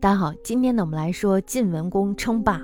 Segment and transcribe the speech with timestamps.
[0.00, 2.62] 大家好，今天呢，我们来说晋文公称霸。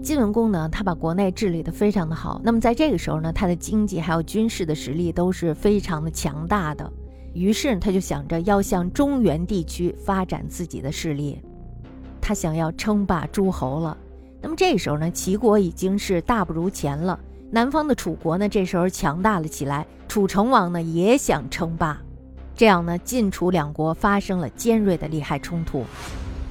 [0.00, 2.40] 晋文公呢，他把国内治理的非常的好。
[2.44, 6.88] 那么在这个时候呢，他的经济还有军事的实力都是非常的强大的。
[7.34, 11.42] 于是他就想着要向中原地区发展自己的势力，
[12.20, 13.98] 他想要称霸诸侯了。
[14.40, 17.18] 那么这个时候呢，齐国已经是大不如前了。
[17.50, 19.84] 南方的楚国呢，这时候强大了起来。
[20.06, 22.00] 楚成王呢，也想称霸。
[22.58, 25.84] 这样呢，晋楚两国发生了尖锐的利害冲突。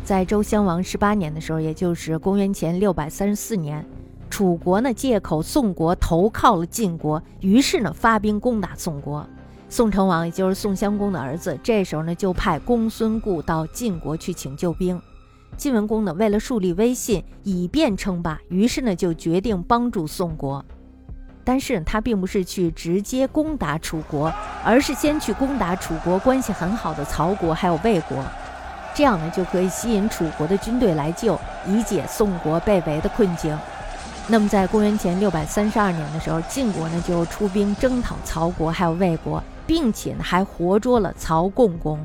[0.05, 3.86] 在周襄王十八年的时候，也就是公元前六百三十四年，
[4.29, 9.27] 楚国呢借口宋国投靠了晋国，于是呢发兵攻打宋国。
[9.68, 15.01] 宋成王也就是宋襄公的儿子，这时候呢就派公孙固到晋国去请救兵。
[15.57, 20.63] 晋文公呢为了树立威信，以便称霸，于是呢就决定帮助宋国。
[21.47, 24.29] 但是他并不是去直接攻打楚国，
[24.65, 28.21] 而是先去攻打楚国关系很好的曹国还有魏国，
[28.93, 33.58] 这样呢就可以吸引楚国的军队来救，以解宋国被围的困境。
[34.27, 41.97] 那么在公元前六百三十二年的时候，晋国呢就出兵征讨曹国还有魏国，并且呢还活捉了曹共公。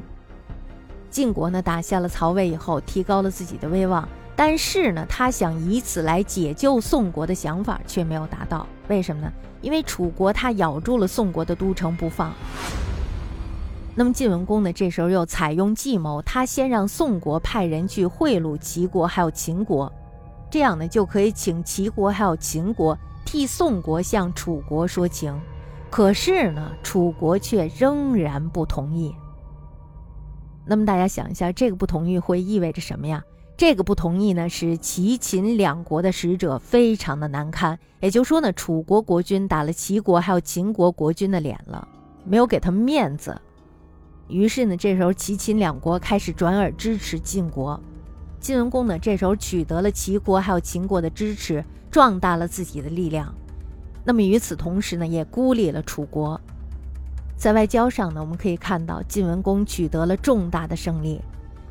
[1.10, 4.08] 晋国呢打下了曹魏以后，提高了自己的威望。
[4.34, 8.66] 但是呢，他想以此来解救宋国的想法却没有达到。
[8.88, 9.30] 为什么呢？
[9.60, 12.32] 因为楚国他咬住了宋国的都城不放。
[13.94, 19.92] 那么晋文公呢，这时候又采用计谋，他先让宋国派人去贿赂齐国还有秦国，
[20.50, 25.38] 这样呢就可以请齐国还有秦国替宋国向楚国说情。
[25.90, 29.14] 可是呢，楚国却仍然不同意。
[30.64, 33.22] 那么大家想一下，这个不同意会意味着什么呀？
[33.62, 37.78] 这个不同意呢，使齐秦两国的使者非常的难堪。
[38.00, 41.86] 也就是说呢，楚国国君打了齐国还有秦国国君的脸了，
[42.24, 43.40] 没有给他们面子。
[44.26, 47.80] 于是呢，这时候齐秦两国开始转而支持晋国。
[48.40, 53.32] 晋文公呢，这时候取得了齐国还有秦国的支持，壮大了自己的力量。
[54.04, 56.40] 那么与此同时呢，也孤立了楚国。
[57.36, 61.20] 在外交上呢，我们可以看到晋文公取得了重大的胜利。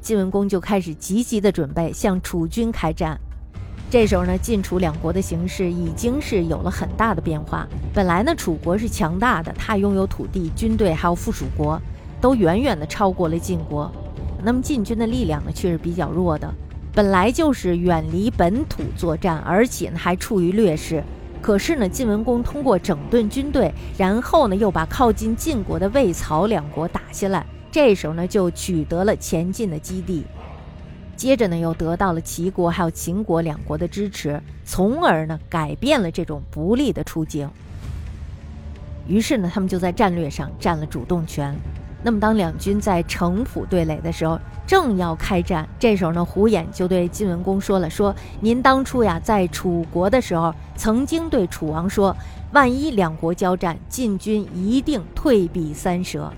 [0.02, 3.18] 晋文公就开始积极的准备向楚军开战。
[3.90, 7.68] 这时候呢，晋楚两国的形势已经是有了很大的变化。
[7.94, 11.80] 本来呢，楚国是强大的，它拥有土地、军队，还有附属国，
[12.20, 13.92] 都远远的超过了晋国。
[14.44, 16.52] 那么晋军的力量呢，却是比较弱的。
[16.94, 21.04] 本来就是远离本土作战，而且呢还处于劣势。
[21.42, 27.46] 可是呢，晋文公通过整顿军队，然后呢又把靠近晋国的魏、曹两国打下来。
[27.72, 30.26] 这时候呢，就取得了前进的基地，
[31.16, 37.50] 接着呢，又得到了齐国还有秦国两国的支持，从而呢，改变了这种不利的处境。
[39.08, 41.56] 于是呢，他们就在战略上占了主动权。
[42.04, 44.38] 那么，当两军在城府对垒的时候，
[44.68, 52.16] 正要开战，这时候呢，胡偃就对晋文公说了：“说您当初呀，在楚国的时候，曾经对楚王说，
[52.52, 56.34] 万一两国交战，晋军一定退避三舍。”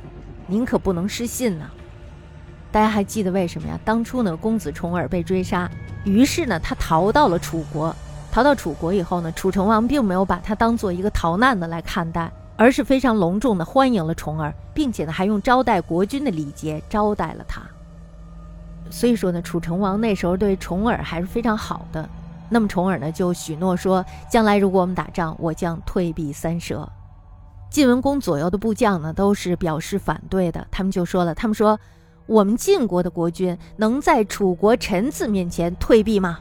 [0.48, 1.66] 您可不能失信呢！
[2.72, 3.80] 大家还记得为什么呀？
[3.86, 5.70] 当初呢，公子重耳被追杀，
[6.04, 7.96] 于是呢，他逃到了楚国。
[8.32, 17.62] 逃到楚国以后呢，楚成王并没有把他当做一个逃难的来看待，而是非常隆重的欢迎了重耳，并且呢，还用招待国君的礼节招待了他。
[18.90, 22.10] 所以说呢，楚成王那时候对重耳还是非常好的。
[22.50, 26.88] 那么重耳呢，就许诺说，将来如果我们打仗，我将退避三舍。
[27.74, 30.68] 晋文公左右的部将呢，都是表示反对的。
[30.70, 31.80] 他们就说了：“他们说，
[32.28, 36.38] 我们晋国的国君能在楚国臣子面前退避吗？”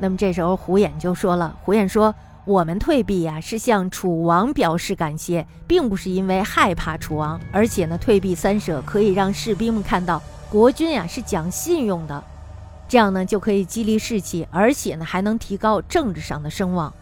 [0.00, 2.12] 那么这时候胡衍就说了：“胡衍说，
[2.44, 7.40] 我们退避呀，是向楚王表示感谢，并不是因为害怕楚王。
[7.52, 12.24] 而且呢，退避三舍可以让士兵们看到国君呀是讲信用的，
[12.88, 16.92] 这样呢就可以激励士气，而且呢还能提高政治上的声望。”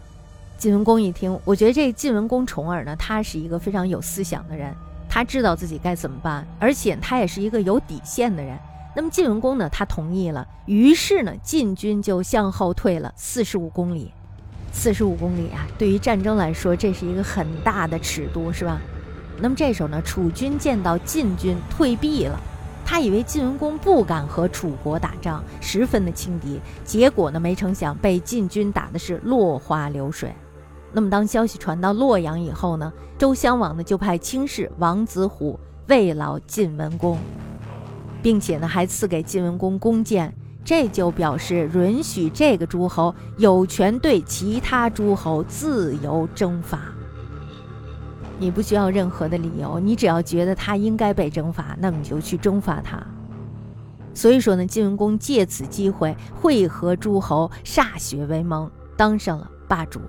[0.59, 4.75] 晋文公一听，我觉得这晋文公重耳呢，他是一个非常有思想的人，
[5.09, 8.59] 他知道自己该怎么办，而且他也是一个有底线的人。
[8.97, 14.13] 那么晋文公呢，他同意了，于是呢，晋军就向后退了四十五公里。
[14.73, 18.81] 四十五公里啊，对于战争来说，这是一个很大的尺度，是吧？
[19.41, 22.37] 那么这时候呢，楚军见到晋军退避了，
[22.85, 30.35] 他以为晋文公不敢和楚国打仗，十分的轻敌，结果呢，没成想被晋军打的是落花流水。
[30.93, 35.59] 那么，当消息传到洛阳以后呢，周襄王呢就派卿士王子虎
[35.89, 37.19] 慰劳晋文公，
[38.23, 46.81] 并且呢还赐给晋文公弓箭，这就表示允许这个诸侯有权对其他诸侯自由征伐。
[48.41, 53.05] 你不需要任何的理由，你只要觉得他应该被征伐，那么你就去征伐他。
[54.15, 60.01] 所以说呢，晋文公借此机会会合诸侯，歃血为盟，当上了霸主。